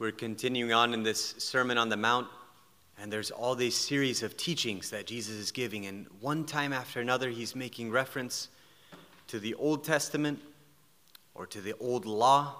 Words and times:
We're 0.00 0.12
continuing 0.12 0.72
on 0.72 0.94
in 0.94 1.02
this 1.02 1.34
Sermon 1.36 1.76
on 1.76 1.90
the 1.90 1.96
Mount, 1.98 2.26
and 2.98 3.12
there's 3.12 3.30
all 3.30 3.54
these 3.54 3.76
series 3.76 4.22
of 4.22 4.34
teachings 4.34 4.88
that 4.88 5.06
Jesus 5.06 5.34
is 5.34 5.52
giving. 5.52 5.84
And 5.84 6.06
one 6.22 6.46
time 6.46 6.72
after 6.72 7.02
another, 7.02 7.28
he's 7.28 7.54
making 7.54 7.90
reference 7.90 8.48
to 9.26 9.38
the 9.38 9.52
Old 9.52 9.84
Testament 9.84 10.40
or 11.34 11.46
to 11.48 11.60
the 11.60 11.74
old 11.80 12.06
law 12.06 12.54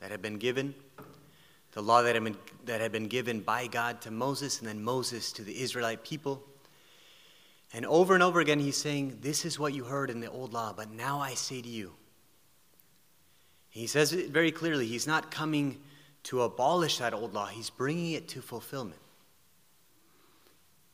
that 0.00 0.10
had 0.10 0.22
been 0.22 0.38
given, 0.38 0.74
the 1.72 1.82
law 1.82 2.00
that 2.00 2.14
had 2.14 2.24
been, 2.24 2.38
that 2.64 2.80
had 2.80 2.92
been 2.92 3.08
given 3.08 3.40
by 3.40 3.66
God 3.66 4.00
to 4.00 4.10
Moses, 4.10 4.60
and 4.60 4.66
then 4.66 4.82
Moses 4.82 5.32
to 5.32 5.42
the 5.42 5.60
Israelite 5.60 6.02
people. 6.02 6.42
And 7.74 7.84
over 7.84 8.14
and 8.14 8.22
over 8.22 8.40
again, 8.40 8.58
he's 8.58 8.78
saying, 8.78 9.18
This 9.20 9.44
is 9.44 9.58
what 9.58 9.74
you 9.74 9.84
heard 9.84 10.08
in 10.08 10.20
the 10.20 10.30
old 10.30 10.54
law, 10.54 10.72
but 10.74 10.90
now 10.90 11.20
I 11.20 11.34
say 11.34 11.60
to 11.60 11.68
you. 11.68 11.92
He 13.68 13.86
says 13.86 14.14
it 14.14 14.30
very 14.30 14.50
clearly. 14.50 14.86
He's 14.86 15.06
not 15.06 15.30
coming 15.30 15.82
to 16.26 16.42
abolish 16.42 16.98
that 16.98 17.14
old 17.14 17.34
law, 17.34 17.46
he's 17.46 17.70
bringing 17.70 18.12
it 18.12 18.26
to 18.26 18.42
fulfillment. 18.42 19.00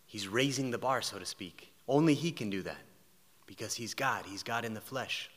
He's 0.05 0.29
raising 0.29 0.71
the 0.71 0.77
bar, 0.79 1.01
so 1.01 1.19
to 1.19 1.25
speak. 1.25 1.73
Only 1.89 2.13
he 2.13 2.33
can 2.33 2.51
do 2.51 2.61
that 2.63 2.77
because 3.47 3.73
he's 3.73 3.95
God, 3.95 4.27
he's 4.27 4.43
God 4.43 4.67
in 4.67 4.75
the 4.75 4.81
flesh. 4.81 5.31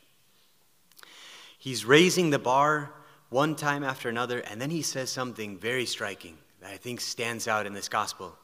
He's 1.58 1.86
raising 1.86 2.30
the 2.30 2.40
bar 2.40 2.92
one 3.30 3.56
time 3.56 3.86
after 3.86 4.10
another, 4.10 4.40
and 4.40 4.60
then 4.60 4.70
he 4.70 4.82
says 4.82 5.10
something 5.10 5.58
very 5.58 5.86
striking 5.86 6.38
that 6.60 6.72
I 6.72 6.78
think 6.78 7.00
stands 7.00 7.48
out 7.48 7.66
in 7.66 7.72
this 7.72 7.88
gospel. 7.88 8.36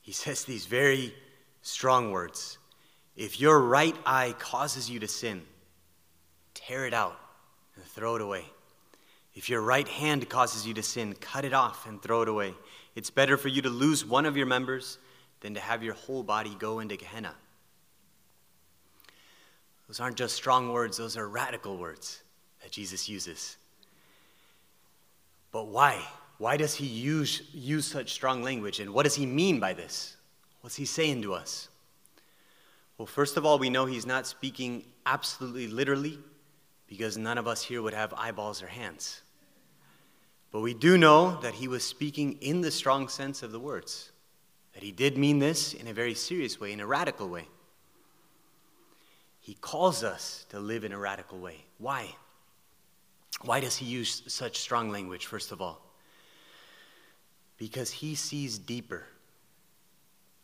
He 0.00 0.10
says 0.10 0.44
these 0.44 0.66
very 0.66 1.14
strong 1.62 2.10
words 2.10 2.58
If 3.14 3.40
your 3.40 3.60
right 3.60 3.96
eye 4.04 4.34
causes 4.40 4.90
you 4.90 4.98
to 4.98 5.08
sin, 5.08 5.42
tear 6.52 6.84
it 6.84 6.94
out 6.94 7.16
and 7.76 7.84
throw 7.84 8.16
it 8.16 8.22
away. 8.22 8.44
If 9.36 9.50
your 9.50 9.60
right 9.60 9.86
hand 9.86 10.28
causes 10.30 10.66
you 10.66 10.72
to 10.74 10.82
sin, 10.82 11.14
cut 11.20 11.44
it 11.44 11.52
off 11.52 11.86
and 11.86 12.02
throw 12.02 12.22
it 12.22 12.28
away. 12.28 12.54
It's 12.94 13.10
better 13.10 13.36
for 13.36 13.48
you 13.48 13.60
to 13.62 13.68
lose 13.68 14.04
one 14.04 14.24
of 14.24 14.34
your 14.36 14.46
members 14.46 14.96
than 15.40 15.52
to 15.54 15.60
have 15.60 15.82
your 15.82 15.92
whole 15.92 16.22
body 16.22 16.56
go 16.58 16.80
into 16.80 16.96
Gehenna. 16.96 17.34
Those 19.86 20.00
aren't 20.00 20.16
just 20.16 20.34
strong 20.34 20.72
words, 20.72 20.96
those 20.96 21.18
are 21.18 21.28
radical 21.28 21.76
words 21.76 22.22
that 22.62 22.72
Jesus 22.72 23.10
uses. 23.10 23.58
But 25.52 25.66
why? 25.68 26.02
Why 26.38 26.56
does 26.56 26.74
he 26.74 26.86
use, 26.86 27.42
use 27.52 27.86
such 27.86 28.12
strong 28.12 28.42
language? 28.42 28.80
And 28.80 28.92
what 28.92 29.04
does 29.04 29.14
he 29.14 29.26
mean 29.26 29.60
by 29.60 29.74
this? 29.74 30.16
What's 30.62 30.76
he 30.76 30.86
saying 30.86 31.22
to 31.22 31.34
us? 31.34 31.68
Well, 32.96 33.06
first 33.06 33.36
of 33.36 33.44
all, 33.44 33.58
we 33.58 33.68
know 33.68 33.84
he's 33.84 34.06
not 34.06 34.26
speaking 34.26 34.84
absolutely 35.04 35.66
literally 35.66 36.18
because 36.88 37.18
none 37.18 37.36
of 37.36 37.46
us 37.46 37.62
here 37.62 37.82
would 37.82 37.94
have 37.94 38.14
eyeballs 38.14 38.62
or 38.62 38.66
hands. 38.66 39.22
But 40.56 40.62
we 40.62 40.72
do 40.72 40.96
know 40.96 41.38
that 41.42 41.52
he 41.52 41.68
was 41.68 41.84
speaking 41.84 42.38
in 42.40 42.62
the 42.62 42.70
strong 42.70 43.08
sense 43.08 43.42
of 43.42 43.52
the 43.52 43.60
words, 43.60 44.10
that 44.72 44.82
he 44.82 44.90
did 44.90 45.18
mean 45.18 45.38
this 45.38 45.74
in 45.74 45.86
a 45.86 45.92
very 45.92 46.14
serious 46.14 46.58
way, 46.58 46.72
in 46.72 46.80
a 46.80 46.86
radical 46.86 47.28
way. 47.28 47.46
He 49.38 49.52
calls 49.52 50.02
us 50.02 50.46
to 50.48 50.58
live 50.58 50.82
in 50.82 50.92
a 50.92 50.98
radical 50.98 51.38
way. 51.38 51.66
Why? 51.76 52.08
Why 53.42 53.60
does 53.60 53.76
he 53.76 53.84
use 53.84 54.22
such 54.28 54.56
strong 54.56 54.88
language, 54.88 55.26
first 55.26 55.52
of 55.52 55.60
all? 55.60 55.82
Because 57.58 57.90
he 57.90 58.14
sees 58.14 58.56
deeper. 58.56 59.04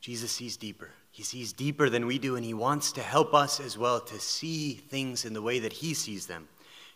Jesus 0.02 0.30
sees 0.30 0.58
deeper. 0.58 0.90
He 1.10 1.22
sees 1.22 1.54
deeper 1.54 1.88
than 1.88 2.04
we 2.04 2.18
do, 2.18 2.36
and 2.36 2.44
he 2.44 2.52
wants 2.52 2.92
to 2.92 3.02
help 3.02 3.32
us 3.32 3.60
as 3.60 3.78
well 3.78 3.98
to 3.98 4.20
see 4.20 4.74
things 4.74 5.24
in 5.24 5.32
the 5.32 5.40
way 5.40 5.58
that 5.60 5.72
he 5.72 5.94
sees 5.94 6.26
them. 6.26 6.48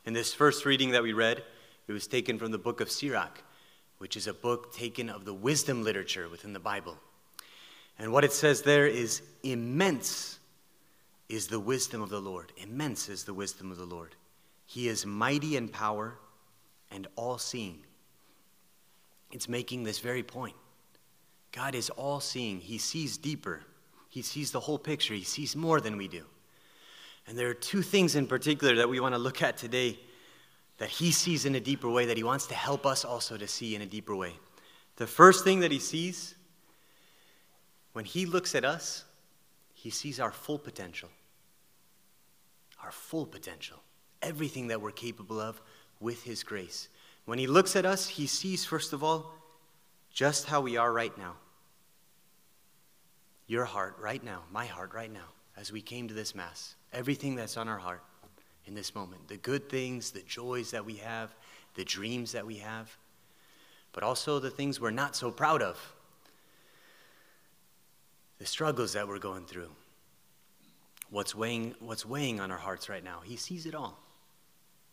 In 0.05 0.13
this 0.13 0.35
first 0.35 0.67
reading 0.67 0.91
that 0.91 1.03
we 1.03 1.15
read, 1.15 1.43
it 1.89 1.93
was 1.93 2.07
taken 2.07 2.39
from 2.39 2.51
the 2.51 2.59
book 2.59 2.81
of 2.81 2.91
Sirach, 2.91 3.43
which 3.99 4.17
is 4.17 4.27
a 4.27 4.35
book 4.35 4.75
taken 4.75 5.09
of 5.09 5.25
the 5.25 5.35
wisdom 5.35 5.85
literature 5.85 6.29
within 6.29 6.53
the 6.53 6.61
Bible. 6.61 6.97
And 7.99 8.13
what 8.13 8.25
it 8.25 8.33
says 8.33 8.63
there 8.63 8.87
is 8.87 9.23
immense 9.43 10.39
is 11.29 11.49
the 11.49 11.61
wisdom 11.61 12.03
of 12.03 12.11
the 12.11 12.21
Lord. 12.21 12.53
Immense 12.57 13.09
is 13.09 13.25
the 13.25 13.35
wisdom 13.35 13.71
of 13.71 13.79
the 13.79 13.87
Lord. 13.87 14.15
He 14.67 14.89
is 14.89 15.07
mighty 15.07 15.57
in 15.57 15.69
power 15.69 16.19
and 16.91 17.07
all 17.17 17.39
seeing. 17.39 17.79
It's 19.33 19.49
making 19.49 19.85
this 19.85 19.99
very 19.99 20.23
point. 20.23 20.55
God 21.53 21.75
is 21.75 21.91
all 21.91 22.21
seeing, 22.21 22.61
He 22.61 22.79
sees 22.79 23.17
deeper, 23.17 23.63
He 24.09 24.23
sees 24.23 24.51
the 24.51 24.61
whole 24.61 24.79
picture, 24.79 25.15
He 25.15 25.25
sees 25.25 25.57
more 25.57 25.81
than 25.81 25.97
we 25.97 26.07
do. 26.07 26.25
And 27.27 27.37
there 27.37 27.49
are 27.49 27.55
two 27.55 27.83
things 27.83 28.15
in 28.15 28.27
particular 28.27 28.77
that 28.77 28.89
we 28.89 29.01
want 29.01 29.15
to 29.15 29.19
look 29.19 29.43
at 29.43 29.57
today 29.57 29.99
that 30.79 30.89
he 30.89 31.11
sees 31.11 31.47
in 31.47 31.55
a 31.55 31.61
deeper 31.61 31.89
way, 31.89 32.07
that 32.07 32.17
he 32.17 32.23
wants 32.23 32.47
to 32.49 32.55
help 32.55 32.85
us 32.85 33.05
also 33.05 33.37
to 33.37 33.49
see 33.49 33.75
in 33.75 33.83
a 33.83 33.87
deeper 33.87 34.15
way. 34.15 34.35
The 34.97 35.07
first 35.07 35.45
thing 35.45 35.61
that 35.61 35.71
he 35.71 35.79
sees, 35.79 36.35
when 37.93 38.05
he 38.05 38.27
looks 38.27 38.55
at 38.55 38.65
us, 38.65 39.05
he 39.75 39.91
sees 39.91 40.21
our 40.21 40.33
full 40.33 40.59
potential. 40.59 41.09
Our 42.83 42.93
full 42.93 43.27
potential. 43.27 43.79
Everything 44.23 44.69
that 44.69 44.81
we're 44.81 44.91
capable 44.91 45.41
of 45.41 45.61
with 46.01 46.23
his 46.25 46.43
grace. 46.43 46.89
When 47.25 47.39
he 47.39 47.47
looks 47.47 47.75
at 47.77 47.87
us, 47.87 48.09
he 48.09 48.27
sees, 48.27 48.65
first 48.65 48.93
of 48.93 49.03
all, 49.03 49.33
just 50.13 50.47
how 50.47 50.61
we 50.61 50.77
are 50.77 50.93
right 50.93 51.17
now. 51.19 51.37
Your 53.47 53.65
heart 53.65 53.97
right 54.01 54.23
now, 54.23 54.43
my 54.53 54.67
heart 54.67 54.93
right 54.95 55.13
now, 55.13 55.29
as 55.57 55.71
we 55.73 55.81
came 55.81 56.09
to 56.09 56.15
this 56.15 56.35
Mass. 56.35 56.75
Everything 56.93 57.35
that's 57.35 57.57
on 57.57 57.69
our 57.69 57.79
heart 57.79 58.03
in 58.67 58.75
this 58.75 58.95
moment 58.95 59.27
the 59.29 59.37
good 59.37 59.69
things, 59.69 60.11
the 60.11 60.23
joys 60.23 60.71
that 60.73 60.85
we 60.85 60.95
have, 60.97 61.35
the 61.75 61.85
dreams 61.85 62.33
that 62.33 62.47
we 62.47 62.57
have, 62.57 62.97
but 63.93 64.03
also 64.03 64.39
the 64.39 64.51
things 64.51 64.81
we're 64.81 64.91
not 64.91 65.17
so 65.17 65.31
proud 65.31 65.63
of, 65.63 65.79
the 68.39 68.47
struggles 68.47 68.93
that 68.93 69.09
we're 69.09 69.19
going 69.19 69.47
through, 69.47 69.71
what's 71.11 71.35
weighing, 71.35 71.75
what's 71.81 72.05
weighing 72.05 72.41
on 72.41 72.51
our 72.51 72.59
hearts 72.59 72.89
right 72.89 73.05
now. 73.05 73.21
He 73.25 73.37
sees 73.37 73.67
it 73.67 73.75
all. 73.75 73.99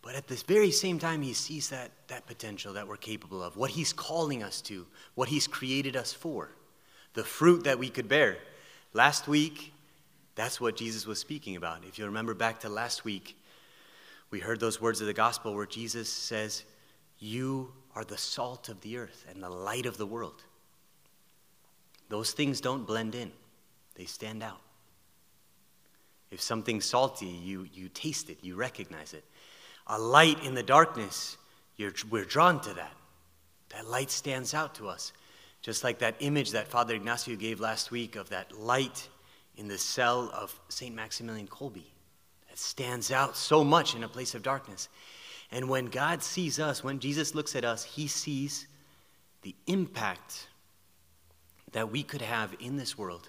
But 0.01 0.16
at 0.16 0.28
this 0.28 0.44
very 0.44 0.72
same 0.72 1.00
time, 1.00 1.22
he 1.22 1.31
sees 1.31 1.69
that, 1.69 1.91
that 2.07 2.28
potential 2.28 2.73
that 2.73 2.88
we're 2.88 2.97
capable 2.97 3.41
of, 3.41 3.56
what 3.56 3.72
he's 3.72 3.94
calling 3.94 4.44
us 4.44 4.62
to, 4.62 4.85
what 5.16 5.29
he's 5.29 5.47
created 5.47 5.95
us 5.95 6.12
for, 6.12 6.50
the 7.13 7.23
fruit 7.23 7.63
that 7.63 7.79
we 7.79 7.89
could 7.89 8.09
bear. 8.09 8.38
Last 8.91 9.29
week, 9.29 9.73
that's 10.35 10.59
what 10.59 10.75
Jesus 10.75 11.06
was 11.06 11.19
speaking 11.19 11.56
about. 11.56 11.85
If 11.85 11.97
you 11.97 12.06
remember 12.06 12.33
back 12.33 12.59
to 12.62 12.69
last 12.69 13.06
week, 13.06 13.38
we 14.33 14.39
heard 14.39 14.59
those 14.59 14.81
words 14.81 14.99
of 14.99 15.05
the 15.05 15.13
gospel 15.13 15.53
where 15.53 15.67
Jesus 15.67 16.09
says, 16.09 16.63
You 17.19 17.71
are 17.95 18.03
the 18.03 18.17
salt 18.17 18.67
of 18.67 18.81
the 18.81 18.97
earth 18.97 19.27
and 19.29 19.44
the 19.44 19.49
light 19.49 19.85
of 19.85 19.97
the 19.97 20.07
world. 20.07 20.41
Those 22.09 22.31
things 22.31 22.59
don't 22.59 22.88
blend 22.88 23.13
in, 23.13 23.31
they 23.94 24.05
stand 24.05 24.41
out. 24.41 24.59
If 26.31 26.41
something's 26.41 26.85
salty, 26.85 27.27
you, 27.27 27.67
you 27.75 27.89
taste 27.89 28.31
it, 28.31 28.39
you 28.41 28.55
recognize 28.55 29.13
it. 29.13 29.23
A 29.85 29.99
light 29.99 30.44
in 30.44 30.55
the 30.55 30.63
darkness, 30.63 31.38
we're 32.09 32.25
drawn 32.25 32.59
to 32.61 32.73
that. 32.73 32.94
That 33.69 33.88
light 33.88 34.09
stands 34.09 34.55
out 34.55 34.73
to 34.75 34.88
us. 34.88 35.13
Just 35.61 35.83
like 35.83 36.00
that 36.00 36.15
image 36.21 36.53
that 36.53 36.67
Father 36.67 36.95
Ignacio 36.95 37.35
gave 37.35 37.59
last 37.59 37.91
week 37.91 38.15
of 38.15 38.29
that 38.29 38.51
light 38.59 39.09
in 39.57 39.67
the 39.67 39.77
cell 39.77 40.31
of 40.33 40.59
St. 40.69 40.95
Maximilian 40.95 41.47
Kolbe 41.47 41.83
that 42.53 42.59
stands 42.59 43.12
out 43.12 43.36
so 43.36 43.64
much 43.64 43.96
in 43.96 44.03
a 44.03 44.08
place 44.08 44.36
of 44.36 44.44
darkness. 44.44 44.88
And 45.52 45.68
when 45.68 45.88
God 45.88 46.22
sees 46.22 46.59
us, 46.59 46.84
when 46.84 47.00
Jesus 47.00 47.34
looks 47.34 47.56
at 47.56 47.66
us, 47.66 47.84
he 47.84 48.06
sees 48.06 48.68
the 49.41 49.56
impact 49.66 50.50
that 51.72 51.92
we 51.92 52.03
could 52.03 52.22
have 52.22 52.56
in 52.59 52.78
this 52.78 52.96
world 52.96 53.28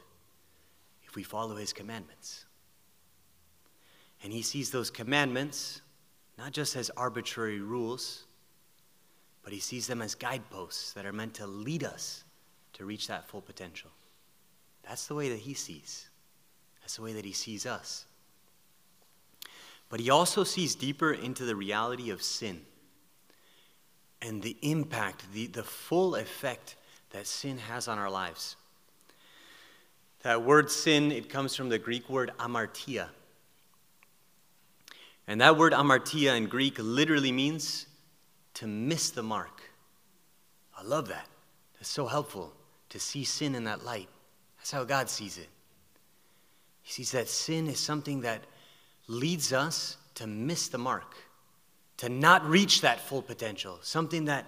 if 1.06 1.16
we 1.16 1.22
follow 1.22 1.56
his 1.56 1.72
commandments. 1.72 2.44
And 4.22 4.30
he 4.30 4.42
sees 4.42 4.70
those 4.70 4.90
commandments 4.90 5.80
not 6.36 6.52
just 6.52 6.76
as 6.76 6.90
arbitrary 6.90 7.60
rules, 7.60 8.24
but 9.42 9.54
he 9.54 9.58
sees 9.58 9.86
them 9.86 10.02
as 10.02 10.14
guideposts 10.14 10.92
that 10.92 11.06
are 11.06 11.14
meant 11.14 11.32
to 11.34 11.46
lead 11.46 11.82
us 11.82 12.24
to 12.74 12.84
reach 12.84 13.06
that 13.06 13.26
full 13.26 13.40
potential. 13.40 13.90
That's 14.86 15.06
the 15.06 15.14
way 15.14 15.30
that 15.30 15.38
he 15.38 15.54
sees. 15.54 16.10
That's 16.82 16.96
the 16.96 17.02
way 17.02 17.14
that 17.14 17.24
he 17.24 17.32
sees 17.32 17.64
us. 17.64 18.04
But 19.94 20.00
he 20.00 20.10
also 20.10 20.42
sees 20.42 20.74
deeper 20.74 21.12
into 21.12 21.44
the 21.44 21.54
reality 21.54 22.10
of 22.10 22.20
sin 22.20 22.62
and 24.20 24.42
the 24.42 24.56
impact, 24.60 25.32
the, 25.32 25.46
the 25.46 25.62
full 25.62 26.16
effect 26.16 26.74
that 27.10 27.28
sin 27.28 27.58
has 27.58 27.86
on 27.86 27.96
our 28.00 28.10
lives. 28.10 28.56
That 30.22 30.42
word 30.42 30.68
sin, 30.68 31.12
it 31.12 31.30
comes 31.30 31.54
from 31.54 31.68
the 31.68 31.78
Greek 31.78 32.10
word 32.10 32.32
amartia. 32.40 33.06
And 35.28 35.40
that 35.40 35.56
word 35.56 35.72
amartia 35.72 36.36
in 36.36 36.46
Greek 36.46 36.74
literally 36.80 37.30
means 37.30 37.86
to 38.54 38.66
miss 38.66 39.10
the 39.10 39.22
mark. 39.22 39.62
I 40.76 40.82
love 40.82 41.06
that. 41.06 41.28
That's 41.78 41.88
so 41.88 42.08
helpful 42.08 42.52
to 42.88 42.98
see 42.98 43.22
sin 43.22 43.54
in 43.54 43.62
that 43.62 43.84
light. 43.84 44.08
That's 44.56 44.72
how 44.72 44.82
God 44.82 45.08
sees 45.08 45.38
it. 45.38 45.50
He 46.82 46.90
sees 46.90 47.12
that 47.12 47.28
sin 47.28 47.68
is 47.68 47.78
something 47.78 48.22
that 48.22 48.42
leads 49.06 49.52
us 49.52 49.96
to 50.14 50.26
miss 50.26 50.68
the 50.68 50.78
mark, 50.78 51.14
to 51.98 52.08
not 52.08 52.44
reach 52.48 52.80
that 52.82 53.00
full 53.00 53.22
potential, 53.22 53.78
something 53.82 54.26
that 54.26 54.46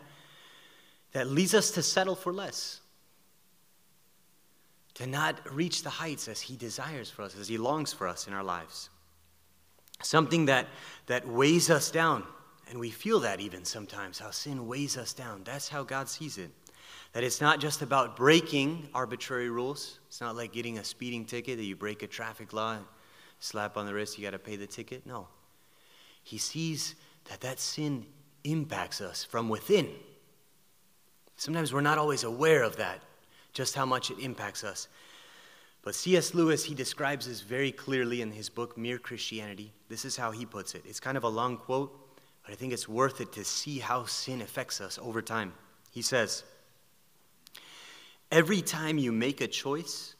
that 1.17 1.29
leads 1.29 1.55
us 1.55 1.70
to 1.70 1.82
settle 1.82 2.14
for 2.14 2.31
less, 2.31 2.81
to 4.93 5.06
not 5.06 5.41
reach 5.50 5.82
the 5.82 5.88
heights 5.88 6.29
as 6.29 6.43
He 6.43 6.56
desires 6.56 7.08
for 7.08 7.23
us, 7.23 7.35
as 7.41 7.49
He 7.49 7.56
longs 7.56 7.91
for 7.91 8.06
us 8.06 8.26
in 8.26 8.35
our 8.35 8.44
lives. 8.44 8.91
Something 10.03 10.44
that, 10.44 10.67
that 11.06 11.26
weighs 11.26 11.70
us 11.70 11.91
down, 11.91 12.23
and 12.69 12.79
we 12.79 12.91
feel 12.91 13.20
that 13.20 13.41
even 13.41 13.64
sometimes, 13.64 14.19
how 14.19 14.31
sin 14.31 14.69
weighs 14.69 14.99
us 14.99 15.14
down. 15.14 15.41
That's 15.43 15.70
how 15.70 15.85
God 15.85 16.06
sees 16.06 16.37
it. 16.37 16.50
That 17.14 17.25
it's 17.25 17.41
not 17.41 17.61
just 17.61 17.81
about 17.81 18.14
breaking 18.14 18.91
arbitrary 18.93 19.49
rules. 19.49 20.00
It's 20.09 20.20
not 20.20 20.37
like 20.37 20.52
getting 20.52 20.76
a 20.76 20.85
speeding 20.85 21.25
ticket 21.25 21.56
that 21.56 21.64
you 21.64 21.76
break 21.76 22.02
a 22.02 22.06
traffic 22.06 22.52
law, 22.52 22.76
slap 23.47 23.77
on 23.77 23.87
the 23.87 23.95
wrist, 23.95 24.19
you 24.19 24.25
got 24.25 24.33
to 24.33 24.39
pay 24.39 24.57
the 24.57 24.67
ticket. 24.67 25.07
No. 25.07 25.29
He 26.23 26.39
sees 26.39 26.95
that 27.31 27.41
that 27.41 27.61
sin 27.61 28.07
impacts 28.45 29.01
us 29.01 29.25
from 29.25 29.49
within. 29.49 29.89
Sometimes 31.37 31.73
we're 31.73 31.81
not 31.81 31.99
always 31.99 32.25
aware 32.25 32.63
of 32.63 32.77
that, 32.77 33.01
just 33.53 33.75
how 33.75 33.87
much 33.87 34.11
it 34.11 34.19
impacts 34.19 34.65
us. 34.65 34.89
But 35.83 35.95
C.S. 35.95 36.35
Lewis, 36.35 36.65
he 36.65 36.75
describes 36.75 37.29
this 37.29 37.43
very 37.43 37.71
clearly 37.71 38.21
in 38.21 38.33
his 38.33 38.49
book, 38.49 38.77
Mere 38.77 38.99
Christianity. 38.99 39.73
This 39.89 40.05
is 40.05 40.17
how 40.17 40.33
he 40.33 40.45
puts 40.45 40.75
it. 40.75 40.83
It's 40.85 40.99
kind 40.99 41.17
of 41.17 41.23
a 41.23 41.29
long 41.29 41.59
quote, 41.59 41.97
but 42.43 42.53
I 42.53 42.57
think 42.57 42.73
it's 42.73 42.89
worth 42.89 43.21
it 43.21 43.33
to 43.35 43.45
see 43.45 43.79
how 43.79 44.05
sin 44.05 44.41
affects 44.41 44.81
us 44.81 44.99
over 45.01 45.23
time. 45.23 45.53
He 45.93 46.03
says, 46.03 46.43
Every 48.33 48.63
time 48.63 48.99
you 48.99 49.13
make 49.13 49.41
a 49.41 49.47
choice, 49.47 50.17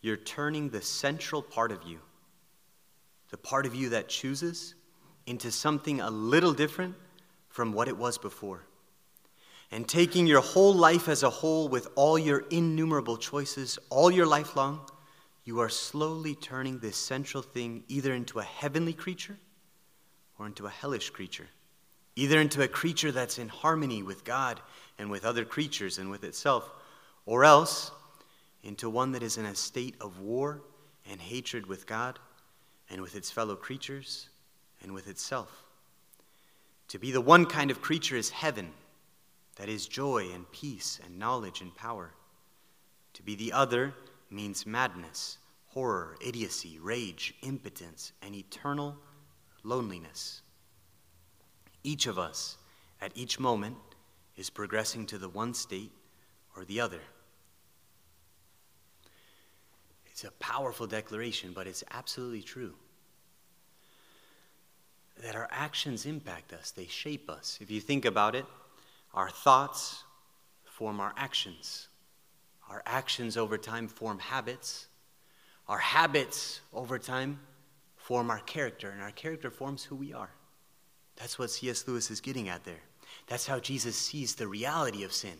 you're 0.00 0.16
turning 0.16 0.70
the 0.70 0.82
central 0.82 1.42
part 1.42 1.70
of 1.70 1.84
you, 1.84 2.00
the 3.30 3.38
part 3.38 3.66
of 3.66 3.74
you 3.74 3.90
that 3.90 4.08
chooses, 4.08 4.74
into 5.26 5.50
something 5.50 6.00
a 6.00 6.10
little 6.10 6.52
different 6.52 6.94
from 7.48 7.72
what 7.72 7.88
it 7.88 7.96
was 7.96 8.18
before. 8.18 8.64
And 9.70 9.88
taking 9.88 10.26
your 10.26 10.40
whole 10.40 10.74
life 10.74 11.08
as 11.08 11.22
a 11.22 11.30
whole 11.30 11.68
with 11.68 11.88
all 11.94 12.18
your 12.18 12.44
innumerable 12.50 13.16
choices, 13.16 13.78
all 13.88 14.10
your 14.10 14.26
life 14.26 14.56
long, 14.56 14.80
you 15.44 15.60
are 15.60 15.68
slowly 15.68 16.34
turning 16.34 16.78
this 16.78 16.96
central 16.96 17.42
thing 17.42 17.84
either 17.88 18.12
into 18.12 18.40
a 18.40 18.44
heavenly 18.44 18.92
creature 18.92 19.36
or 20.38 20.46
into 20.46 20.66
a 20.66 20.70
hellish 20.70 21.10
creature, 21.10 21.46
either 22.16 22.40
into 22.40 22.62
a 22.62 22.68
creature 22.68 23.12
that's 23.12 23.38
in 23.38 23.48
harmony 23.48 24.02
with 24.02 24.24
God 24.24 24.60
and 24.98 25.10
with 25.10 25.24
other 25.24 25.44
creatures 25.44 25.98
and 25.98 26.10
with 26.10 26.24
itself, 26.24 26.68
or 27.26 27.44
else 27.44 27.92
into 28.64 28.90
one 28.90 29.12
that 29.12 29.22
is 29.22 29.38
in 29.38 29.46
a 29.46 29.54
state 29.54 29.94
of 30.00 30.20
war 30.20 30.62
and 31.08 31.20
hatred 31.20 31.66
with 31.66 31.86
God 31.86 32.18
and 32.90 33.00
with 33.00 33.14
its 33.14 33.30
fellow 33.30 33.56
creatures 33.56 34.28
and 34.82 34.92
with 34.92 35.08
itself. 35.08 35.64
To 36.88 36.98
be 36.98 37.12
the 37.12 37.20
one 37.20 37.46
kind 37.46 37.70
of 37.70 37.80
creature 37.80 38.16
is 38.16 38.30
heaven, 38.30 38.72
that 39.56 39.68
is 39.68 39.86
joy 39.86 40.28
and 40.34 40.50
peace 40.50 40.98
and 41.04 41.18
knowledge 41.18 41.60
and 41.60 41.74
power. 41.74 42.12
To 43.14 43.22
be 43.22 43.36
the 43.36 43.52
other 43.52 43.94
means 44.30 44.66
madness, 44.66 45.38
horror, 45.68 46.16
idiocy, 46.20 46.78
rage, 46.80 47.34
impotence, 47.42 48.12
and 48.22 48.34
eternal 48.34 48.96
loneliness. 49.62 50.42
Each 51.84 52.06
of 52.06 52.18
us, 52.18 52.56
at 53.00 53.12
each 53.14 53.38
moment, 53.38 53.76
is 54.36 54.50
progressing 54.50 55.06
to 55.06 55.18
the 55.18 55.28
one 55.28 55.54
state 55.54 55.92
or 56.56 56.64
the 56.64 56.80
other. 56.80 57.00
It's 60.20 60.28
a 60.28 60.32
powerful 60.32 60.86
declaration, 60.86 61.52
but 61.54 61.66
it's 61.66 61.82
absolutely 61.92 62.42
true 62.42 62.74
that 65.22 65.34
our 65.34 65.48
actions 65.50 66.04
impact 66.04 66.52
us, 66.52 66.72
they 66.72 66.84
shape 66.84 67.30
us. 67.30 67.56
If 67.62 67.70
you 67.70 67.80
think 67.80 68.04
about 68.04 68.34
it, 68.34 68.44
our 69.14 69.30
thoughts 69.30 70.04
form 70.64 71.00
our 71.00 71.14
actions. 71.16 71.88
Our 72.68 72.82
actions 72.84 73.38
over 73.38 73.56
time 73.56 73.88
form 73.88 74.18
habits. 74.18 74.88
Our 75.66 75.78
habits 75.78 76.60
over 76.74 76.98
time 76.98 77.40
form 77.96 78.30
our 78.30 78.40
character, 78.40 78.90
and 78.90 79.00
our 79.00 79.12
character 79.12 79.50
forms 79.50 79.84
who 79.84 79.96
we 79.96 80.12
are. 80.12 80.32
That's 81.16 81.38
what 81.38 81.50
C.S. 81.50 81.88
Lewis 81.88 82.10
is 82.10 82.20
getting 82.20 82.50
at 82.50 82.64
there. 82.64 82.82
That's 83.26 83.46
how 83.46 83.58
Jesus 83.58 83.96
sees 83.96 84.34
the 84.34 84.48
reality 84.48 85.02
of 85.02 85.14
sin. 85.14 85.38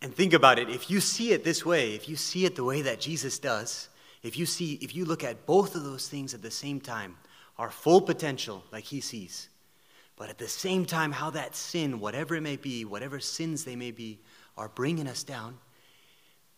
And 0.00 0.14
think 0.14 0.32
about 0.32 0.58
it 0.58 0.70
if 0.70 0.90
you 0.90 1.00
see 1.00 1.32
it 1.32 1.44
this 1.44 1.64
way, 1.64 1.94
if 1.94 2.08
you 2.08 2.16
see 2.16 2.44
it 2.44 2.54
the 2.54 2.64
way 2.64 2.82
that 2.82 3.00
Jesus 3.00 3.38
does, 3.38 3.88
if 4.22 4.38
you 4.38 4.46
see 4.46 4.74
if 4.80 4.94
you 4.94 5.04
look 5.04 5.24
at 5.24 5.46
both 5.46 5.74
of 5.74 5.84
those 5.84 6.08
things 6.08 6.34
at 6.34 6.42
the 6.42 6.50
same 6.50 6.80
time, 6.80 7.16
our 7.58 7.70
full 7.70 8.00
potential 8.00 8.62
like 8.70 8.84
he 8.84 9.00
sees. 9.00 9.48
But 10.16 10.28
at 10.28 10.38
the 10.38 10.48
same 10.48 10.84
time, 10.84 11.12
how 11.12 11.30
that 11.30 11.54
sin, 11.54 12.00
whatever 12.00 12.34
it 12.34 12.40
may 12.40 12.56
be, 12.56 12.84
whatever 12.84 13.20
sins 13.20 13.64
they 13.64 13.76
may 13.76 13.90
be, 13.90 14.18
are 14.56 14.68
bringing 14.68 15.06
us 15.06 15.22
down, 15.22 15.58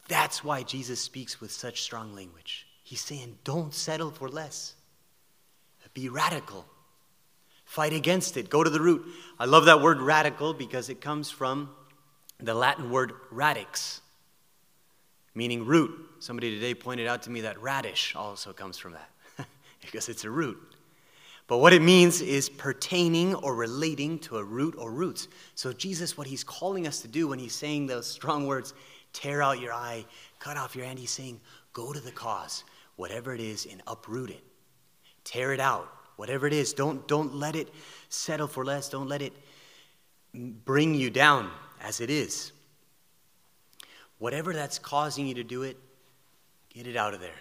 that's 0.08 0.42
why 0.42 0.62
Jesus 0.62 1.00
speaks 1.00 1.40
with 1.40 1.52
such 1.52 1.82
strong 1.82 2.14
language. 2.14 2.66
He's 2.82 3.02
saying, 3.02 3.38
don't 3.44 3.74
settle 3.74 4.10
for 4.10 4.28
less. 4.28 4.74
Be 5.92 6.08
radical. 6.08 6.66
Fight 7.64 7.92
against 7.92 8.36
it. 8.36 8.48
Go 8.48 8.64
to 8.64 8.70
the 8.70 8.80
root. 8.80 9.06
I 9.38 9.44
love 9.44 9.64
that 9.66 9.80
word 9.80 10.00
radical 10.00 10.54
because 10.54 10.88
it 10.88 11.00
comes 11.00 11.30
from 11.30 11.70
the 12.42 12.54
Latin 12.54 12.90
word 12.90 13.12
radix, 13.30 14.00
meaning 15.34 15.64
root. 15.64 15.90
Somebody 16.20 16.54
today 16.54 16.74
pointed 16.74 17.06
out 17.06 17.22
to 17.22 17.30
me 17.30 17.42
that 17.42 17.60
radish 17.60 18.14
also 18.14 18.52
comes 18.52 18.78
from 18.78 18.92
that 18.92 19.46
because 19.80 20.08
it's 20.08 20.24
a 20.24 20.30
root. 20.30 20.58
But 21.46 21.58
what 21.58 21.72
it 21.72 21.82
means 21.82 22.20
is 22.20 22.48
pertaining 22.48 23.34
or 23.34 23.56
relating 23.56 24.20
to 24.20 24.36
a 24.38 24.44
root 24.44 24.76
or 24.78 24.92
roots. 24.92 25.26
So, 25.56 25.72
Jesus, 25.72 26.16
what 26.16 26.28
he's 26.28 26.44
calling 26.44 26.86
us 26.86 27.00
to 27.00 27.08
do 27.08 27.26
when 27.26 27.40
he's 27.40 27.56
saying 27.56 27.86
those 27.86 28.06
strong 28.06 28.46
words, 28.46 28.72
tear 29.12 29.42
out 29.42 29.58
your 29.58 29.72
eye, 29.72 30.04
cut 30.38 30.56
off 30.56 30.76
your 30.76 30.84
hand, 30.84 31.00
he's 31.00 31.10
saying, 31.10 31.40
go 31.72 31.92
to 31.92 31.98
the 31.98 32.12
cause, 32.12 32.62
whatever 32.94 33.34
it 33.34 33.40
is, 33.40 33.66
and 33.66 33.82
uproot 33.88 34.30
it. 34.30 34.44
Tear 35.24 35.52
it 35.52 35.58
out, 35.58 35.92
whatever 36.14 36.46
it 36.46 36.52
is. 36.52 36.72
Don't, 36.72 37.06
don't 37.08 37.34
let 37.34 37.56
it 37.56 37.68
settle 38.10 38.46
for 38.46 38.64
less. 38.64 38.88
Don't 38.88 39.08
let 39.08 39.20
it 39.20 39.32
bring 40.32 40.94
you 40.94 41.10
down 41.10 41.50
as 41.80 42.00
it 42.00 42.10
is. 42.10 42.52
Whatever 44.18 44.52
that's 44.52 44.78
causing 44.78 45.26
you 45.26 45.34
to 45.34 45.44
do 45.44 45.62
it, 45.62 45.78
get 46.72 46.86
it 46.86 46.96
out 46.96 47.14
of 47.14 47.20
there. 47.20 47.40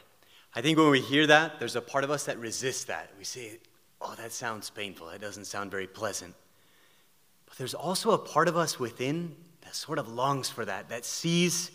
I 0.56 0.62
think 0.62 0.77
when 0.77 0.89
we 0.89 1.01
hear 1.01 1.27
that, 1.27 1.59
there's 1.59 1.75
a 1.75 1.81
part 1.81 2.03
of 2.03 2.12
us 2.12 2.25
that 2.25 2.39
resists 2.39 2.86
that. 2.86 3.12
We 3.18 3.24
say, 3.24 3.59
oh, 4.01 4.15
that 4.18 4.31
sounds 4.31 4.69
painful. 4.69 5.07
That 5.07 5.21
doesn't 5.21 5.45
sound 5.45 5.71
very 5.71 5.88
pleasant. 5.88 6.33
But 7.45 7.57
there's 7.57 7.74
also 7.74 8.12
a 8.12 8.18
part 8.18 8.47
of 8.47 8.57
us 8.57 8.80
within 8.80 9.36
that 9.62 9.75
sort 9.75 10.00
of 10.00 10.07
longs 10.07 10.50
for 10.50 10.65
that, 10.65 10.89
that 10.89 11.06
sees 11.06 11.71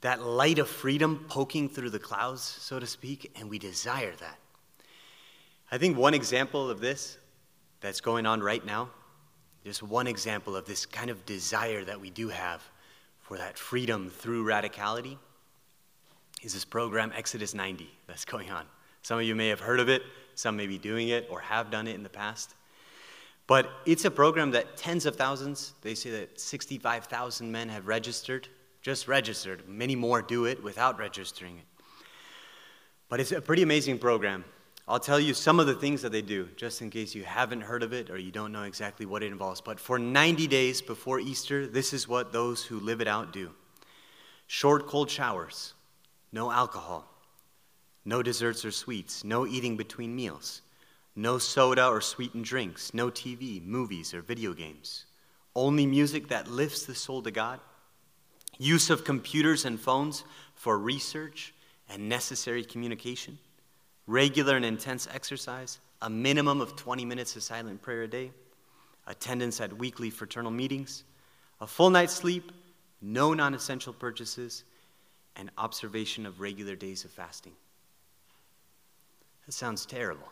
that 0.00 0.22
light 0.22 0.58
of 0.58 0.68
freedom 0.68 1.24
poking 1.28 1.68
through 1.68 1.90
the 1.90 1.98
clouds, 1.98 2.42
so 2.42 2.78
to 2.78 2.86
speak, 2.86 3.32
and 3.38 3.48
we 3.48 3.58
desire 3.58 4.12
that. 4.20 4.38
I 5.72 5.78
think 5.78 5.96
one 5.96 6.14
example 6.14 6.70
of 6.70 6.80
this 6.80 7.18
that's 7.80 8.00
going 8.00 8.26
on 8.26 8.42
right 8.42 8.64
now, 8.64 8.90
just 9.64 9.82
one 9.82 10.06
example 10.06 10.56
of 10.56 10.66
this 10.66 10.86
kind 10.86 11.10
of 11.10 11.24
desire 11.26 11.84
that 11.84 12.00
we 12.00 12.10
do 12.10 12.28
have 12.28 12.62
for 13.20 13.38
that 13.38 13.56
freedom 13.56 14.10
through 14.10 14.44
radicality, 14.44 15.16
is 16.42 16.52
this 16.52 16.64
program 16.64 17.10
Exodus 17.16 17.54
90 17.54 17.90
that's 18.06 18.24
going 18.26 18.50
on. 18.50 18.66
Some 19.02 19.18
of 19.18 19.24
you 19.24 19.34
may 19.34 19.48
have 19.48 19.60
heard 19.60 19.80
of 19.80 19.88
it. 19.88 20.02
Some 20.34 20.56
may 20.56 20.66
be 20.66 20.78
doing 20.78 21.08
it 21.08 21.26
or 21.30 21.40
have 21.40 21.70
done 21.70 21.86
it 21.86 21.94
in 21.94 22.02
the 22.02 22.08
past. 22.08 22.54
But 23.46 23.70
it's 23.86 24.04
a 24.04 24.10
program 24.10 24.50
that 24.52 24.76
tens 24.76 25.06
of 25.06 25.16
thousands, 25.16 25.74
they 25.82 25.94
say 25.94 26.10
that 26.10 26.40
65,000 26.40 27.50
men 27.50 27.68
have 27.68 27.86
registered, 27.86 28.48
just 28.82 29.06
registered. 29.06 29.68
Many 29.68 29.96
more 29.96 30.22
do 30.22 30.46
it 30.46 30.62
without 30.62 30.98
registering 30.98 31.58
it. 31.58 31.64
But 33.08 33.20
it's 33.20 33.32
a 33.32 33.40
pretty 33.40 33.62
amazing 33.62 33.98
program. 33.98 34.44
I'll 34.86 35.00
tell 35.00 35.18
you 35.18 35.32
some 35.32 35.60
of 35.60 35.66
the 35.66 35.74
things 35.74 36.02
that 36.02 36.12
they 36.12 36.20
do, 36.20 36.48
just 36.56 36.82
in 36.82 36.90
case 36.90 37.14
you 37.14 37.24
haven't 37.24 37.62
heard 37.62 37.82
of 37.82 37.94
it 37.94 38.10
or 38.10 38.18
you 38.18 38.30
don't 38.30 38.52
know 38.52 38.64
exactly 38.64 39.06
what 39.06 39.22
it 39.22 39.32
involves. 39.32 39.62
But 39.62 39.80
for 39.80 39.98
90 39.98 40.46
days 40.46 40.82
before 40.82 41.18
Easter, 41.18 41.66
this 41.66 41.94
is 41.94 42.06
what 42.06 42.32
those 42.32 42.62
who 42.62 42.78
live 42.80 43.00
it 43.00 43.08
out 43.08 43.32
do 43.32 43.50
short, 44.46 44.86
cold 44.86 45.10
showers, 45.10 45.72
no 46.32 46.50
alcohol, 46.50 47.08
no 48.04 48.22
desserts 48.22 48.64
or 48.64 48.70
sweets, 48.70 49.24
no 49.24 49.46
eating 49.46 49.76
between 49.76 50.14
meals, 50.14 50.60
no 51.16 51.38
soda 51.38 51.88
or 51.88 52.02
sweetened 52.02 52.44
drinks, 52.44 52.92
no 52.92 53.10
TV, 53.10 53.64
movies, 53.64 54.12
or 54.12 54.20
video 54.20 54.52
games. 54.52 55.06
Only 55.56 55.86
music 55.86 56.28
that 56.28 56.50
lifts 56.50 56.84
the 56.84 56.94
soul 56.94 57.22
to 57.22 57.30
God. 57.30 57.60
Use 58.58 58.90
of 58.90 59.04
computers 59.04 59.64
and 59.64 59.80
phones 59.80 60.24
for 60.54 60.78
research 60.78 61.54
and 61.88 62.08
necessary 62.08 62.64
communication. 62.64 63.38
Regular 64.06 64.56
and 64.56 64.64
intense 64.64 65.08
exercise. 65.12 65.78
A 66.02 66.10
minimum 66.10 66.60
of 66.60 66.76
20 66.76 67.04
minutes 67.04 67.36
of 67.36 67.42
silent 67.42 67.80
prayer 67.80 68.02
a 68.02 68.08
day. 68.08 68.30
Attendance 69.06 69.60
at 69.60 69.72
weekly 69.72 70.10
fraternal 70.10 70.50
meetings. 70.50 71.04
A 71.60 71.66
full 71.66 71.90
night's 71.90 72.12
sleep. 72.12 72.52
No 73.00 73.34
non 73.34 73.54
essential 73.54 73.92
purchases. 73.92 74.64
And 75.36 75.50
observation 75.58 76.26
of 76.26 76.40
regular 76.40 76.76
days 76.76 77.04
of 77.04 77.10
fasting. 77.10 77.52
That 79.46 79.52
sounds 79.52 79.86
terrible. 79.86 80.28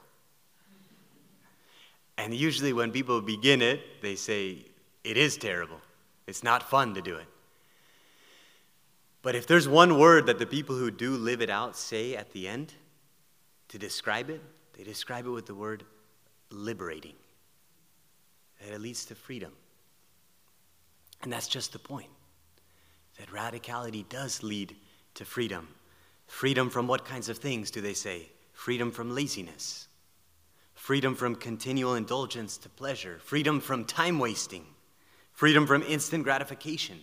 And 2.19 2.35
usually, 2.35 2.73
when 2.73 2.93
people 2.93 3.21
begin 3.21 3.63
it, 3.63 3.81
they 4.03 4.15
say, 4.15 4.65
It 5.03 5.17
is 5.17 5.37
terrible. 5.37 5.81
It's 6.27 6.43
not 6.43 6.69
fun 6.69 6.95
to 6.95 7.03
do 7.03 7.17
it. 7.17 7.27
But 9.23 9.35
if 9.35 9.47
there's 9.47 9.69
one 9.69 9.99
word 9.99 10.27
that 10.27 10.39
the 10.39 10.47
people 10.47 10.77
who 10.77 10.91
do 10.91 11.13
live 11.13 11.41
it 11.41 11.51
out 11.51 11.77
say 11.77 12.17
at 12.17 12.33
the 12.33 12.49
end 12.49 12.75
to 13.73 13.79
describe 13.79 14.31
it, 14.31 14.41
they 14.77 14.85
describe 14.85 15.27
it 15.27 15.31
with 15.31 15.47
the 15.47 15.55
word 15.55 15.85
liberating. 16.51 17.15
That 18.61 18.75
it 18.75 18.81
leads 18.81 19.05
to 19.07 19.15
freedom. 19.15 19.53
And 21.23 21.33
that's 21.33 21.49
just 21.49 21.73
the 21.73 21.79
point. 21.79 22.11
That 23.19 23.29
radicality 23.29 24.09
does 24.09 24.43
lead 24.43 24.77
to 25.15 25.25
freedom. 25.25 25.69
Freedom 26.27 26.71
from 26.71 26.87
what 26.87 27.05
kinds 27.05 27.29
of 27.29 27.39
things 27.39 27.71
do 27.71 27.81
they 27.81 27.95
say? 27.95 28.29
Freedom 28.53 28.91
from 28.91 29.15
laziness. 29.15 29.89
Freedom 30.75 31.15
from 31.15 31.35
continual 31.35 31.95
indulgence 31.95 32.57
to 32.59 32.69
pleasure. 32.69 33.19
Freedom 33.25 33.61
from 33.61 33.85
time 33.85 34.19
wasting. 34.19 34.65
Freedom 35.33 35.67
from 35.67 35.83
instant 35.83 36.25
gratification 36.25 36.99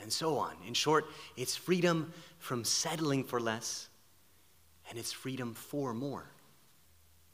and 0.00 0.12
so 0.12 0.38
on. 0.38 0.54
In 0.66 0.74
short, 0.74 1.06
it's 1.36 1.56
freedom 1.56 2.12
from 2.38 2.64
settling 2.64 3.24
for 3.24 3.40
less, 3.40 3.88
and 4.88 4.98
it's 4.98 5.12
freedom 5.12 5.54
for 5.54 5.92
more. 5.94 6.24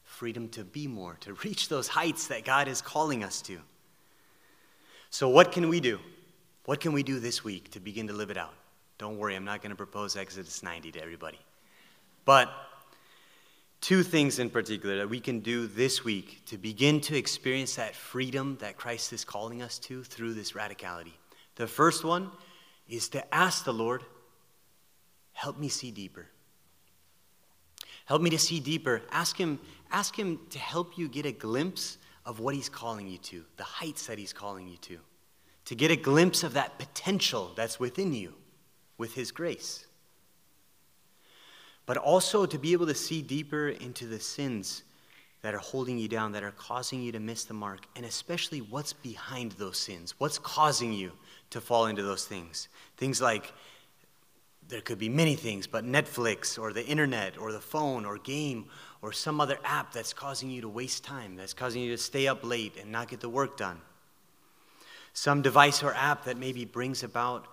Freedom 0.03 0.49
to 0.51 0.65
be 0.65 0.87
more, 0.87 1.17
to 1.21 1.35
reach 1.45 1.69
those 1.69 1.89
heights 1.89 2.29
that 2.29 2.45
God 2.45 2.69
is 2.69 2.81
calling 2.81 3.25
us 3.25 3.41
to. 3.43 3.59
So, 5.11 5.29
what 5.29 5.53
can 5.53 5.69
we 5.69 5.81
do? 5.81 5.99
What 6.67 6.81
can 6.81 6.93
we 6.93 7.03
do 7.03 7.21
this 7.21 7.45
week 7.45 7.71
to 7.73 7.81
begin 7.81 8.09
to 8.09 8.13
live 8.13 8.31
it 8.31 8.37
out? 8.37 8.55
Don't 8.99 9.19
worry, 9.19 9.35
I'm 9.35 9.45
not 9.45 9.61
going 9.61 9.71
to 9.71 9.77
propose 9.77 10.17
Exodus 10.17 10.63
90 10.63 10.93
to 10.93 11.03
everybody. 11.03 11.39
But 12.25 12.51
two 13.81 14.03
things 14.03 14.39
in 14.39 14.49
particular 14.49 14.97
that 14.97 15.11
we 15.11 15.21
can 15.21 15.41
do 15.41 15.67
this 15.67 16.05
week 16.05 16.43
to 16.47 16.57
begin 16.57 17.01
to 17.03 17.17
experience 17.17 17.77
that 17.77 17.95
freedom 17.95 18.57
that 18.61 18.77
Christ 18.77 19.13
is 19.13 19.25
calling 19.25 19.63
us 19.63 19.79
to 19.81 20.03
through 20.05 20.35
this 20.35 20.53
radicality. 20.53 21.13
The 21.57 21.67
first 21.67 22.05
one 22.05 22.31
is 22.89 23.09
to 23.11 23.35
ask 23.35 23.65
the 23.65 23.75
Lord, 23.75 24.03
help 25.33 25.59
me 25.59 25.69
see 25.69 25.91
deeper. 25.91 26.29
Help 28.05 28.21
me 28.23 28.31
to 28.31 28.39
see 28.39 28.61
deeper. 28.61 29.03
Ask 29.11 29.37
him, 29.37 29.59
ask 29.91 30.19
him 30.19 30.39
to 30.51 30.59
help 30.59 30.99
you 30.99 31.09
get 31.09 31.27
a 31.27 31.33
glimpse 31.33 31.99
of 32.27 32.41
what 32.41 32.55
he's 32.55 32.69
calling 32.69 33.07
you 33.07 33.19
to, 33.19 33.45
the 33.57 33.65
heights 33.65 34.07
that 34.07 34.19
he's 34.19 34.33
calling 34.33 34.69
you 34.69 34.77
to, 34.79 34.99
to 35.67 35.75
get 35.75 35.91
a 35.91 35.97
glimpse 35.97 36.43
of 36.43 36.55
that 36.55 36.79
potential 36.79 37.53
that's 37.57 37.79
within 37.79 38.13
you 38.13 38.35
with 38.99 39.15
his 39.15 39.31
grace. 39.31 39.87
But 41.87 41.97
also 41.99 42.47
to 42.47 42.59
be 42.59 42.73
able 42.73 42.87
to 42.87 42.95
see 42.95 43.21
deeper 43.21 43.69
into 43.69 44.07
the 44.07 44.21
sins 44.21 44.85
that 45.43 45.55
are 45.55 45.59
holding 45.59 45.99
you 45.99 46.09
down, 46.09 46.33
that 46.33 46.43
are 46.43 46.53
causing 46.53 47.03
you 47.03 47.13
to 47.13 47.21
miss 47.21 47.45
the 47.45 47.53
mark, 47.53 47.87
and 47.97 48.07
especially 48.07 48.61
what's 48.61 48.95
behind 48.95 49.53
those 49.53 49.77
sins. 49.77 50.15
What's 50.17 50.39
causing 50.39 50.95
you 50.95 51.13
to 51.51 51.61
fall 51.61 51.87
into 51.87 52.03
those 52.03 52.25
things? 52.25 52.69
Things 52.97 53.21
like 53.21 53.53
there 54.69 54.81
could 54.81 54.99
be 54.99 55.09
many 55.09 55.35
things, 55.35 55.67
but 55.67 55.85
Netflix 55.85 56.59
or 56.59 56.73
the 56.73 56.85
internet 56.85 57.39
or 57.39 57.53
the 57.53 57.61
phone 57.61 58.05
or 58.05 58.19
game 58.19 58.67
or 59.03 59.13
some 59.13 59.41
other 59.41 59.59
app 59.65 59.93
that's 59.93 60.13
causing 60.13 60.51
you 60.51 60.63
to 60.63 60.69
waste 60.69 61.05
time, 61.05 61.37
that's 61.37 61.55
causing 61.55 61.83
you 61.83 61.91
to 61.91 61.99
stay 61.99 62.27
up 62.27 62.43
late 62.45 62.77
and 62.81 62.91
not 62.91 63.09
get 63.09 63.21
the 63.21 63.29
work 63.29 63.57
done. 63.57 63.81
Some 65.13 65.43
device 65.43 65.83
or 65.83 65.95
app 65.95 66.25
that 66.25 66.39
maybe 66.39 66.65
brings 66.65 67.03
about 67.03 67.47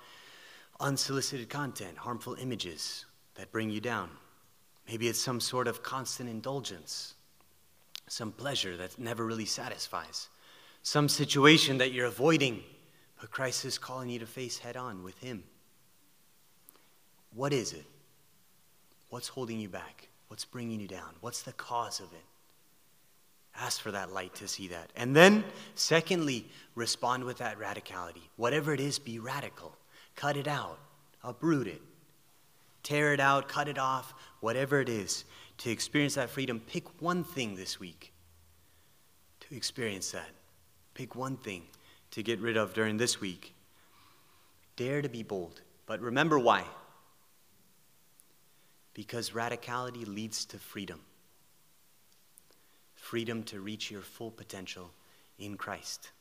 unsolicited 0.79 1.49
content, 1.49 1.97
harmful 1.97 2.35
images 2.35 3.05
that 3.35 3.51
bring 3.51 3.69
you 3.69 3.81
down. 3.81 4.09
Maybe 4.87 5.07
it's 5.07 5.19
some 5.19 5.39
sort 5.39 5.67
of 5.67 5.83
constant 5.83 6.29
indulgence 6.29 7.13
some 8.11 8.31
pleasure 8.33 8.75
that 8.75 8.99
never 8.99 9.25
really 9.25 9.45
satisfies, 9.45 10.27
some 10.83 11.07
situation 11.07 11.77
that 11.77 11.93
you're 11.93 12.07
avoiding, 12.07 12.61
but 13.19 13.31
Christ 13.31 13.63
is 13.63 13.77
calling 13.77 14.09
you 14.09 14.19
to 14.19 14.25
face 14.25 14.57
head 14.57 14.75
on 14.75 15.01
with 15.01 15.17
Him. 15.19 15.43
What 17.33 17.53
is 17.53 17.73
it? 17.73 17.85
What's 19.09 19.27
holding 19.27 19.59
you 19.59 19.69
back? 19.69 20.07
What's 20.27 20.45
bringing 20.45 20.79
you 20.79 20.87
down? 20.87 21.09
What's 21.21 21.41
the 21.41 21.53
cause 21.53 21.99
of 21.99 22.11
it? 22.13 22.25
Ask 23.59 23.81
for 23.81 23.91
that 23.91 24.13
light 24.13 24.33
to 24.35 24.47
see 24.47 24.69
that. 24.69 24.89
And 24.95 25.15
then, 25.15 25.43
secondly, 25.75 26.47
respond 26.75 27.25
with 27.25 27.39
that 27.39 27.59
radicality. 27.59 28.29
Whatever 28.37 28.73
it 28.73 28.79
is, 28.79 28.97
be 28.97 29.19
radical. 29.19 29.75
Cut 30.15 30.37
it 30.37 30.47
out, 30.47 30.79
uproot 31.23 31.67
it, 31.67 31.81
tear 32.83 33.13
it 33.13 33.19
out, 33.19 33.47
cut 33.47 33.67
it 33.67 33.77
off, 33.77 34.13
whatever 34.39 34.79
it 34.79 34.89
is 34.89 35.25
to 35.59 35.69
experience 35.69 36.15
that 36.15 36.29
freedom, 36.29 36.59
pick 36.59 37.01
one 37.01 37.23
thing 37.23 37.55
this 37.55 37.79
week 37.79 38.11
to 39.41 39.55
experience 39.55 40.11
that. 40.11 40.29
Pick 40.93 41.15
one 41.15 41.37
thing 41.37 41.63
to 42.11 42.23
get 42.23 42.39
rid 42.39 42.57
of 42.57 42.73
during 42.73 42.97
this 42.97 43.21
week. 43.21 43.53
Dare 44.75 45.01
to 45.01 45.09
be 45.09 45.23
bold, 45.23 45.61
but 45.85 46.01
remember 46.01 46.39
why. 46.39 46.63
Because 48.93 49.31
radicality 49.31 50.05
leads 50.05 50.45
to 50.45 50.57
freedom 50.57 51.01
freedom 53.01 53.43
to 53.43 53.59
reach 53.59 53.91
your 53.91 54.01
full 54.01 54.31
potential 54.31 54.91
in 55.37 55.57
Christ. 55.57 56.11